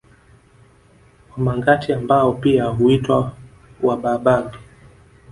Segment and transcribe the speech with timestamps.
[1.31, 3.33] Wamangati ambao pia huitwa
[3.83, 4.47] Wabarbaig